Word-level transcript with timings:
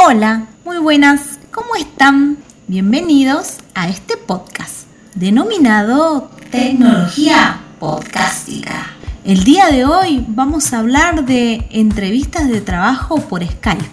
Hola, 0.00 0.46
muy 0.64 0.78
buenas, 0.78 1.40
¿cómo 1.50 1.74
están? 1.74 2.38
Bienvenidos 2.68 3.56
a 3.74 3.88
este 3.88 4.16
podcast 4.16 4.86
denominado 5.16 6.30
Tecnología 6.52 7.58
Podcástica. 7.80 8.92
El 9.24 9.42
día 9.42 9.66
de 9.66 9.86
hoy 9.86 10.24
vamos 10.28 10.72
a 10.72 10.78
hablar 10.78 11.26
de 11.26 11.66
entrevistas 11.70 12.48
de 12.48 12.60
trabajo 12.60 13.16
por 13.16 13.44
Skype. 13.44 13.90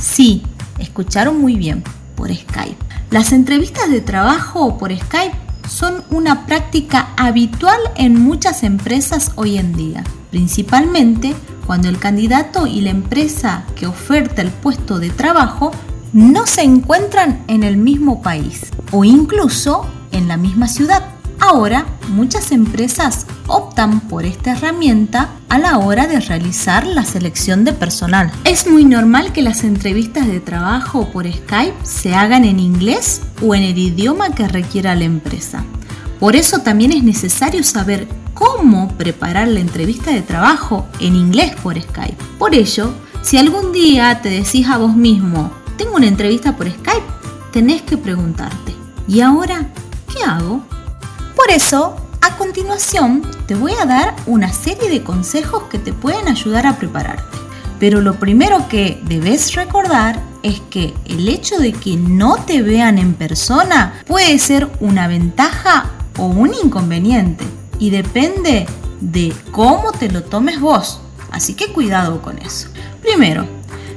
Sí, 0.00 0.42
escucharon 0.78 1.38
muy 1.38 1.56
bien, 1.56 1.84
por 2.16 2.34
Skype. 2.34 2.78
Las 3.10 3.30
entrevistas 3.32 3.90
de 3.90 4.00
trabajo 4.00 4.78
por 4.78 4.90
Skype 4.90 5.36
son 5.68 6.04
una 6.10 6.46
práctica 6.46 7.10
habitual 7.16 7.78
en 7.96 8.18
muchas 8.18 8.62
empresas 8.62 9.32
hoy 9.36 9.58
en 9.58 9.74
día, 9.74 10.04
principalmente 10.30 11.34
cuando 11.66 11.88
el 11.88 11.98
candidato 11.98 12.66
y 12.66 12.80
la 12.80 12.90
empresa 12.90 13.64
que 13.76 13.86
oferta 13.86 14.42
el 14.42 14.50
puesto 14.50 14.98
de 14.98 15.10
trabajo 15.10 15.70
no 16.12 16.46
se 16.46 16.62
encuentran 16.62 17.42
en 17.48 17.62
el 17.62 17.76
mismo 17.76 18.20
país 18.22 18.66
o 18.90 19.04
incluso 19.04 19.86
en 20.10 20.28
la 20.28 20.36
misma 20.36 20.68
ciudad. 20.68 21.11
Ahora, 21.44 21.86
muchas 22.08 22.52
empresas 22.52 23.26
optan 23.48 23.98
por 24.02 24.24
esta 24.24 24.52
herramienta 24.52 25.30
a 25.48 25.58
la 25.58 25.78
hora 25.78 26.06
de 26.06 26.20
realizar 26.20 26.86
la 26.86 27.04
selección 27.04 27.64
de 27.64 27.72
personal. 27.72 28.30
Es 28.44 28.70
muy 28.70 28.84
normal 28.84 29.32
que 29.32 29.42
las 29.42 29.64
entrevistas 29.64 30.28
de 30.28 30.38
trabajo 30.38 31.10
por 31.10 31.26
Skype 31.26 31.74
se 31.82 32.14
hagan 32.14 32.44
en 32.44 32.60
inglés 32.60 33.22
o 33.42 33.56
en 33.56 33.64
el 33.64 33.76
idioma 33.76 34.30
que 34.30 34.46
requiera 34.46 34.94
la 34.94 35.02
empresa. 35.02 35.64
Por 36.20 36.36
eso 36.36 36.60
también 36.60 36.92
es 36.92 37.02
necesario 37.02 37.64
saber 37.64 38.06
cómo 38.34 38.96
preparar 38.96 39.48
la 39.48 39.58
entrevista 39.58 40.12
de 40.12 40.22
trabajo 40.22 40.86
en 41.00 41.16
inglés 41.16 41.54
por 41.60 41.74
Skype. 41.74 42.22
Por 42.38 42.54
ello, 42.54 42.94
si 43.22 43.36
algún 43.36 43.72
día 43.72 44.20
te 44.22 44.28
decís 44.28 44.68
a 44.68 44.78
vos 44.78 44.94
mismo, 44.94 45.52
tengo 45.76 45.96
una 45.96 46.06
entrevista 46.06 46.56
por 46.56 46.70
Skype, 46.70 47.02
tenés 47.52 47.82
que 47.82 47.98
preguntarte, 47.98 48.76
¿y 49.08 49.22
ahora 49.22 49.66
qué 50.06 50.22
hago? 50.22 50.62
Por 51.42 51.50
eso, 51.50 51.96
a 52.20 52.36
continuación, 52.36 53.28
te 53.48 53.56
voy 53.56 53.72
a 53.72 53.84
dar 53.84 54.14
una 54.26 54.52
serie 54.52 54.88
de 54.88 55.02
consejos 55.02 55.64
que 55.64 55.80
te 55.80 55.92
pueden 55.92 56.28
ayudar 56.28 56.68
a 56.68 56.76
prepararte. 56.76 57.36
Pero 57.80 58.00
lo 58.00 58.14
primero 58.14 58.68
que 58.68 59.02
debes 59.06 59.56
recordar 59.56 60.22
es 60.44 60.60
que 60.70 60.94
el 61.04 61.28
hecho 61.28 61.58
de 61.58 61.72
que 61.72 61.96
no 61.96 62.36
te 62.36 62.62
vean 62.62 62.96
en 62.96 63.14
persona 63.14 64.00
puede 64.06 64.38
ser 64.38 64.70
una 64.78 65.08
ventaja 65.08 65.90
o 66.16 66.26
un 66.26 66.54
inconveniente 66.54 67.44
y 67.80 67.90
depende 67.90 68.66
de 69.00 69.32
cómo 69.50 69.90
te 69.90 70.12
lo 70.12 70.22
tomes 70.22 70.60
vos. 70.60 71.00
Así 71.32 71.54
que 71.54 71.72
cuidado 71.72 72.22
con 72.22 72.38
eso. 72.38 72.68
Primero, 73.02 73.48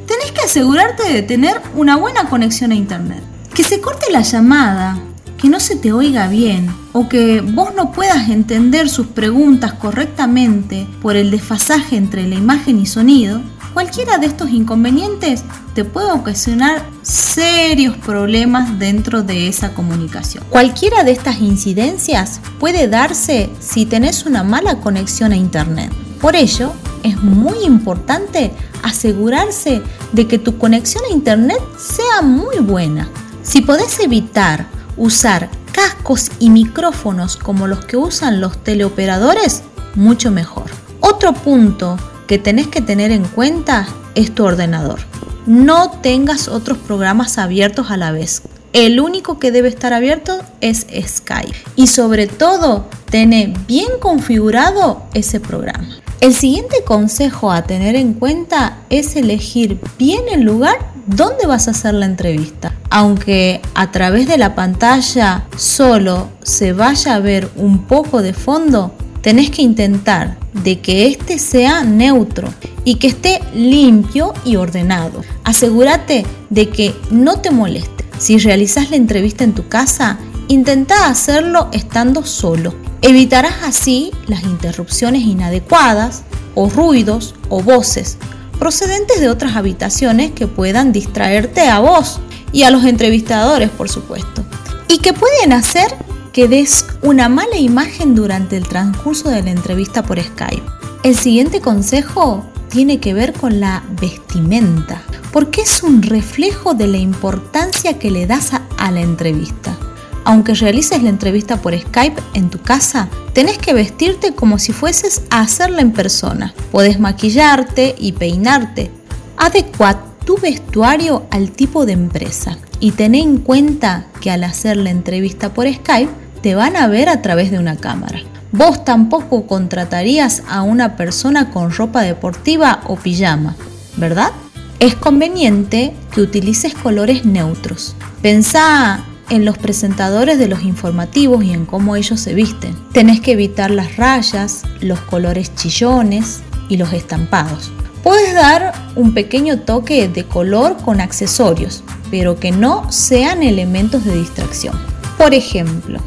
tenés 0.08 0.32
que 0.32 0.42
asegurarte 0.42 1.14
de 1.14 1.22
tener 1.22 1.62
una 1.76 1.96
buena 1.96 2.28
conexión 2.28 2.72
a 2.72 2.76
internet. 2.76 3.22
Que 3.54 3.62
se 3.62 3.82
corte 3.82 4.12
la 4.12 4.22
llamada 4.24 5.00
que 5.38 5.50
no 5.50 5.60
se 5.60 5.76
te 5.76 5.94
oiga 5.94 6.28
bien 6.28 6.70
o 6.94 7.10
que 7.10 7.42
vos 7.42 7.74
no 7.76 7.92
puedas 7.92 8.30
entender 8.30 8.90
sus 8.90 9.08
preguntas 9.08 9.74
correctamente 9.74 10.88
por 11.02 11.16
el 11.16 11.32
desfasaje 11.32 11.98
entre 11.98 12.28
la 12.28 12.36
imagen 12.36 12.80
y 12.80 12.86
sonido, 12.86 13.42
cualquiera 13.74 14.18
de 14.18 14.28
estos 14.28 14.52
inconvenientes 14.52 15.44
te 15.74 15.84
puede 15.84 16.12
ocasionar 16.12 16.86
serios 17.02 17.98
problemas 17.98 18.80
dentro 18.80 19.22
de 19.24 19.50
esa 19.50 19.74
comunicación. 19.74 20.44
Cualquiera 20.50 21.04
de 21.04 21.12
estas 21.12 21.42
incidencias 21.42 22.40
puede 22.60 22.88
darse 22.88 23.50
si 23.60 23.86
tenés 23.86 24.26
una 24.26 24.44
mala 24.44 24.80
conexión 24.80 25.34
a 25.34 25.36
Internet. 25.36 25.92
Por 26.22 26.38
ello, 26.38 26.72
es 27.04 27.22
muy 27.22 27.66
importante 27.66 28.52
asegurarse 28.82 29.82
de 30.14 30.28
que 30.28 30.40
tu 30.40 30.58
conexión 30.58 31.04
a 31.10 31.14
Internet 31.14 31.60
sea 31.78 32.22
muy 32.22 32.58
buena. 32.60 33.10
Si 33.44 33.62
podés 33.62 34.00
evitar 34.00 34.66
usar 34.98 35.50
cascos 35.72 36.32
y 36.40 36.50
micrófonos 36.50 37.38
como 37.38 37.68
los 37.68 37.86
que 37.86 37.98
usan 37.98 38.42
los 38.42 38.64
teleoperadores, 38.64 39.64
mucho 39.96 40.32
mejor. 40.32 40.66
Otro 41.00 41.34
punto 41.34 41.98
que 42.28 42.38
tenés 42.38 42.68
que 42.68 42.82
tener 42.82 43.12
en 43.12 43.24
cuenta 43.26 43.88
es 44.16 44.34
tu 44.34 44.46
ordenador. 44.46 45.00
No 45.46 45.92
tengas 46.02 46.48
otros 46.48 46.78
programas 46.78 47.38
abiertos 47.38 47.92
a 47.92 47.98
la 47.98 48.12
vez. 48.12 48.42
El 48.74 49.00
único 49.00 49.40
que 49.40 49.52
debe 49.52 49.70
estar 49.70 49.94
abierto 49.94 50.40
es 50.60 50.88
Skype. 51.08 51.56
Y 51.76 51.88
sobre 51.88 52.28
todo, 52.28 52.90
tener 53.10 53.50
bien 53.68 53.88
configurado 54.02 55.04
ese 55.14 55.40
programa. 55.40 55.88
El 56.20 56.34
siguiente 56.34 56.84
consejo 56.86 57.52
a 57.52 57.64
tener 57.64 57.96
en 57.96 58.14
cuenta 58.14 58.80
es 58.90 59.16
elegir 59.16 59.80
bien 59.98 60.24
el 60.32 60.42
lugar 60.42 60.95
donde 61.06 61.46
vas 61.48 61.68
a 61.68 61.72
hacer 61.72 61.94
la 61.94 62.06
entrevista. 62.06 62.74
Aunque 62.90 63.62
a 63.74 63.92
través 63.92 64.28
de 64.28 64.38
la 64.38 64.56
pantalla 64.56 65.46
solo 65.58 66.30
se 66.44 66.74
vaya 66.74 67.16
a 67.16 67.20
ver 67.20 67.50
un 67.56 67.84
poco 67.84 68.22
de 68.22 68.34
fondo, 68.34 68.94
tenés 69.22 69.50
que 69.50 69.62
intentar 69.62 70.38
de 70.64 70.80
que 70.80 71.08
este 71.08 71.40
sea 71.40 71.84
neutro 71.84 72.48
y 72.84 72.96
que 72.96 73.08
esté 73.08 73.42
limpio 73.54 74.34
y 74.46 74.56
ordenado. 74.56 75.22
Asegúrate 75.44 76.26
de 76.50 76.70
que 76.70 76.96
no 77.12 77.42
te 77.42 77.52
moleste. 77.52 78.06
Si 78.18 78.38
realizas 78.38 78.90
la 78.92 78.96
entrevista 78.96 79.44
en 79.44 79.54
tu 79.54 79.68
casa, 79.68 80.18
intenta 80.48 81.08
hacerlo 81.08 81.70
estando 81.74 82.24
solo 82.24 82.74
Evitarás 83.08 83.62
así 83.64 84.10
las 84.26 84.44
interrupciones 84.46 85.22
inadecuadas 85.22 86.24
o 86.56 86.72
ruidos 86.72 87.36
o 87.50 87.62
voces 87.62 88.18
procedentes 88.60 89.20
de 89.20 89.30
otras 89.30 89.56
habitaciones 89.56 90.32
que 90.32 90.48
puedan 90.48 90.92
distraerte 90.92 91.68
a 91.68 91.80
vos 91.80 92.20
y 92.52 92.64
a 92.64 92.72
los 92.72 92.86
entrevistadores, 92.86 93.70
por 93.70 93.90
supuesto, 93.90 94.44
y 94.88 95.00
que 95.00 95.14
pueden 95.14 95.54
hacer 95.54 95.88
que 96.32 96.48
des 96.48 96.86
una 97.02 97.30
mala 97.30 97.58
imagen 97.58 98.14
durante 98.14 98.58
el 98.58 98.68
transcurso 98.68 99.30
de 99.30 99.42
la 99.42 99.52
entrevista 99.52 100.04
por 100.04 100.22
Skype. 100.22 100.64
El 101.04 101.16
siguiente 101.16 101.62
consejo 101.62 102.46
tiene 102.70 103.00
que 103.00 103.14
ver 103.14 103.32
con 103.32 103.62
la 103.62 103.84
vestimenta, 104.02 105.02
porque 105.32 105.62
es 105.62 105.82
un 105.82 106.02
reflejo 106.02 106.74
de 106.74 106.88
la 106.88 106.98
importancia 106.98 107.98
que 107.98 108.12
le 108.12 108.28
das 108.28 108.52
a, 108.54 108.92
la 108.92 109.02
entrevista. 109.02 109.78
Aunque 110.26 110.56
realices 110.56 111.04
la 111.04 111.10
entrevista 111.10 111.58
por 111.62 111.80
Skype 111.80 112.22
en 112.34 112.50
tu 112.50 112.60
casa, 112.60 113.08
tenés 113.34 113.60
que 113.60 113.74
vestirte 113.76 114.34
como 114.34 114.58
si 114.58 114.74
fueses 114.74 115.22
a 115.30 115.42
hacerla 115.42 115.82
en 115.82 115.92
persona. 115.92 116.54
Podés 116.72 117.00
maquillarte 117.00 117.96
y 117.98 118.14
peinarte. 118.14 118.92
Adecua 119.38 120.02
tu 120.26 120.38
vestuario 120.38 121.28
al 121.30 121.52
tipo 121.52 121.86
de 121.86 121.94
empresa 121.94 122.58
y 122.80 122.92
ten 122.92 123.14
en 123.14 123.38
cuenta 123.38 124.08
que 124.20 124.32
al 124.32 124.44
hacer 124.44 124.78
la 124.78 124.90
entrevista 124.90 125.54
por 125.54 125.72
Skype 125.72 126.12
te 126.42 126.56
van 126.56 126.76
a 126.76 126.88
ver 126.88 127.08
a 127.08 127.22
través 127.22 127.52
de 127.52 127.60
una 127.60 127.78
cámara. 127.78 128.20
Vos 128.52 128.84
tampoco 128.84 129.46
contratarías 129.46 130.42
a 130.50 130.64
una 130.64 130.96
persona 130.96 131.52
con 131.52 131.72
ropa 131.72 132.02
deportiva 132.02 132.82
o 132.88 132.96
pijama, 132.96 133.56
¿verdad? 133.98 134.32
Es 134.80 134.96
conveniente 134.96 135.94
que 136.12 136.22
utilices 136.22 136.74
colores 136.74 137.26
neutros. 137.26 137.96
Pensá 138.22 139.06
en 139.30 139.46
los 139.46 139.58
presentadores 139.58 140.38
de 140.38 140.48
los 140.48 140.64
informativos 140.64 141.44
y 141.44 141.52
en 141.52 141.66
cómo 141.66 141.96
ellos 141.96 142.20
se 142.20 142.34
visten. 142.34 142.76
Tenés 142.92 143.22
que 143.22 143.32
evitar 143.34 143.72
las 143.72 143.98
rayas, 143.98 144.64
los 144.82 145.00
colores 145.02 145.54
chillones 145.56 146.42
y 146.70 146.78
los 146.78 146.94
estampados. 146.94 147.72
Puedes 148.04 148.34
dar 148.34 148.74
un 148.96 149.14
pequeño 149.14 149.62
toque 149.62 150.08
de 150.08 150.26
color 150.26 150.78
con 150.78 151.02
accesorios, 151.02 151.84
pero 152.12 152.40
que 152.40 152.52
no 152.52 152.92
sean 152.92 153.42
elementos 153.42 154.06
de 154.06 154.16
distracción. 154.16 154.80
Por 155.18 155.34
ejemplo, 155.34 156.00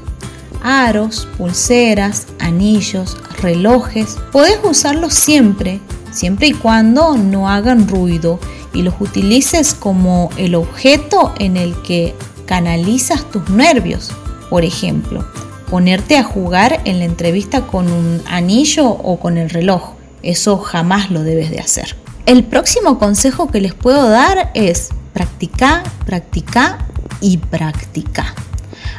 aros, 0.63 1.27
pulseras, 1.37 2.29
anillos, 2.39 3.17
relojes. 3.43 4.17
Podés 4.33 4.59
usarlos 4.63 5.15
siempre, 5.15 5.81
siempre 6.13 6.49
y 6.49 6.53
cuando 6.53 7.17
no 7.17 7.49
hagan 7.49 7.89
ruido 7.89 8.39
y 8.73 8.83
los 8.83 8.95
utilices 9.01 9.75
como 9.75 10.31
el 10.37 10.55
objeto 10.55 11.33
en 11.39 11.57
el 11.57 11.81
que 11.83 12.15
canalizas 12.49 13.31
tus 13.31 13.51
nervios. 13.51 14.11
Por 14.49 14.65
ejemplo, 14.65 15.25
ponerte 15.71 16.17
a 16.17 16.25
jugar 16.25 16.81
en 16.87 16.99
la 16.99 17.05
entrevista 17.05 17.67
con 17.67 17.93
un 17.93 18.23
anillo 18.27 18.89
o 18.89 19.21
con 19.21 19.37
el 19.37 19.51
reloj. 19.51 19.93
Eso 20.23 20.57
jamás 20.57 21.11
lo 21.11 21.23
debes 21.23 21.51
de 21.51 21.61
hacer. 21.61 21.95
El 22.25 22.45
próximo 22.45 22.99
consejo 22.99 23.49
que 23.49 23.61
les 23.61 23.75
puedo 23.75 24.09
dar 24.09 24.51
es 24.55 24.89
practicar, 25.13 25.83
practicar 26.07 26.79
y 27.21 27.37
practicar. 27.37 28.33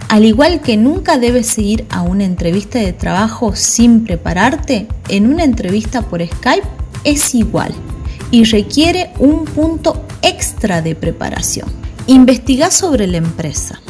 Al 0.10 0.25
igual 0.25 0.62
que 0.62 0.78
nunca 0.78 1.18
debes 1.18 1.57
ir 1.57 1.86
a 1.90 2.04
una 2.04 2.25
entrevista 2.25 2.80
de 2.80 2.94
trabajo 2.94 3.56
sin 3.56 4.04
prepararte, 4.04 4.88
en 5.07 5.28
una 5.28 5.44
entrevista 5.44 6.04
por 6.04 6.25
Skype 6.25 6.68
es 7.04 7.34
igual 7.34 7.74
y 8.31 8.44
requiere 8.44 9.12
un 9.18 9.45
punto 9.45 10.04
extra 10.22 10.81
de 10.81 10.94
preparación. 10.95 11.89
Investiga 12.10 12.72
sobre 12.72 13.06
la 13.06 13.18
empresa, 13.18 13.82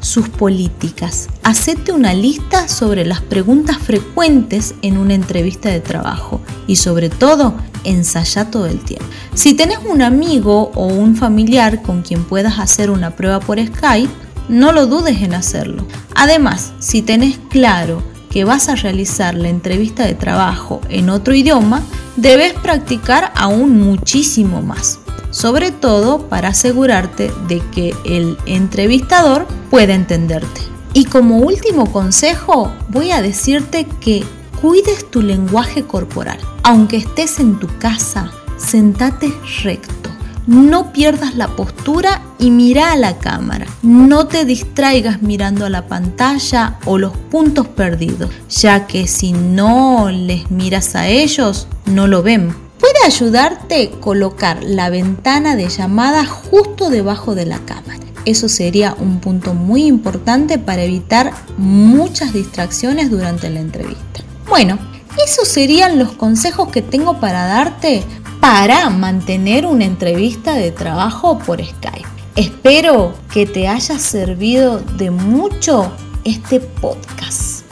sus 0.00 0.30
políticas. 0.30 1.28
Hacete 1.42 1.92
una 1.92 2.14
lista 2.14 2.68
sobre 2.68 3.04
las 3.04 3.20
preguntas 3.20 3.76
frecuentes 3.76 4.74
en 4.80 4.96
una 4.96 5.12
entrevista 5.12 5.68
de 5.68 5.80
trabajo 5.80 6.40
y 6.66 6.76
sobre 6.76 7.10
todo 7.10 7.54
ensaya 7.84 8.50
todo 8.50 8.64
el 8.64 8.78
tiempo. 8.78 9.04
Si 9.34 9.52
tenés 9.52 9.80
un 9.86 10.00
amigo 10.00 10.70
o 10.74 10.86
un 10.86 11.16
familiar 11.16 11.82
con 11.82 12.00
quien 12.00 12.24
puedas 12.24 12.58
hacer 12.60 12.88
una 12.90 13.14
prueba 13.14 13.40
por 13.40 13.62
Skype, 13.62 14.10
no 14.48 14.72
lo 14.72 14.86
dudes 14.86 15.20
en 15.20 15.34
hacerlo. 15.34 15.86
Además, 16.14 16.72
si 16.78 17.02
tenés 17.02 17.38
claro 17.50 18.02
que 18.30 18.44
vas 18.44 18.70
a 18.70 18.76
realizar 18.76 19.34
la 19.34 19.50
entrevista 19.50 20.06
de 20.06 20.14
trabajo 20.14 20.80
en 20.88 21.10
otro 21.10 21.34
idioma, 21.34 21.82
debes 22.16 22.54
practicar 22.54 23.32
aún 23.36 23.82
muchísimo 23.82 24.62
más, 24.62 24.98
sobre 25.36 25.70
todo 25.70 26.30
para 26.30 26.48
asegurarte 26.48 27.30
de 27.46 27.60
que 27.70 27.94
el 28.06 28.38
entrevistador 28.46 29.46
pueda 29.70 29.92
entenderte. 29.92 30.62
Y 30.94 31.04
como 31.04 31.40
último 31.40 31.92
consejo, 31.92 32.72
voy 32.88 33.10
a 33.10 33.20
decirte 33.20 33.86
que 34.00 34.24
cuides 34.62 35.10
tu 35.10 35.20
lenguaje 35.20 35.82
corporal. 35.82 36.38
Aunque 36.62 36.96
estés 36.96 37.38
en 37.38 37.58
tu 37.58 37.68
casa, 37.76 38.30
sentate 38.56 39.30
recto. 39.62 40.08
No 40.46 40.90
pierdas 40.90 41.34
la 41.34 41.48
postura 41.48 42.22
y 42.38 42.50
mira 42.50 42.92
a 42.92 42.96
la 42.96 43.18
cámara. 43.18 43.66
No 43.82 44.28
te 44.28 44.46
distraigas 44.46 45.20
mirando 45.20 45.66
a 45.66 45.70
la 45.70 45.86
pantalla 45.86 46.78
o 46.86 46.96
los 46.96 47.14
puntos 47.14 47.68
perdidos, 47.68 48.30
ya 48.48 48.86
que 48.86 49.06
si 49.06 49.32
no 49.32 50.08
les 50.10 50.50
miras 50.50 50.94
a 50.94 51.08
ellos, 51.08 51.68
no 51.84 52.06
lo 52.06 52.22
ven. 52.22 52.65
Puede 52.78 53.04
ayudarte 53.04 53.90
colocar 54.00 54.62
la 54.62 54.90
ventana 54.90 55.56
de 55.56 55.68
llamada 55.68 56.26
justo 56.26 56.90
debajo 56.90 57.34
de 57.34 57.46
la 57.46 57.58
cámara. 57.60 58.00
Eso 58.26 58.48
sería 58.48 58.94
un 58.98 59.20
punto 59.20 59.54
muy 59.54 59.86
importante 59.86 60.58
para 60.58 60.82
evitar 60.82 61.32
muchas 61.56 62.32
distracciones 62.32 63.10
durante 63.10 63.48
la 63.50 63.60
entrevista. 63.60 64.20
Bueno, 64.48 64.78
esos 65.24 65.48
serían 65.48 65.98
los 65.98 66.12
consejos 66.12 66.68
que 66.70 66.82
tengo 66.82 67.20
para 67.20 67.46
darte 67.46 68.02
para 68.40 68.90
mantener 68.90 69.66
una 69.66 69.84
entrevista 69.84 70.54
de 70.54 70.70
trabajo 70.70 71.38
por 71.38 71.64
Skype. 71.64 72.06
Espero 72.36 73.14
que 73.32 73.46
te 73.46 73.66
haya 73.66 73.98
servido 73.98 74.80
de 74.98 75.10
mucho 75.10 75.90
este 76.24 76.60
podcast 76.60 77.64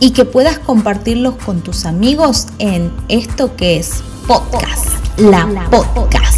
y 0.00 0.10
que 0.12 0.24
puedas 0.24 0.58
compartirlos 0.58 1.34
con 1.44 1.60
tus 1.60 1.84
amigos 1.84 2.46
en 2.58 2.92
esto 3.08 3.56
que 3.56 3.78
es 3.78 4.02
podcast, 4.26 5.18
la 5.18 5.46
podcast. 5.70 6.35